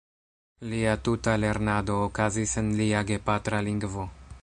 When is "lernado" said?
1.43-1.99